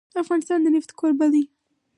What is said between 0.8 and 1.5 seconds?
کوربه دی.